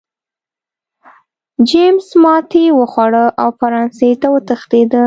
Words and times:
جېمز 1.67 2.09
ماتې 2.23 2.63
وخوړه 2.79 3.25
او 3.41 3.49
فرانسې 3.59 4.11
ته 4.21 4.27
وتښتېد. 4.33 4.91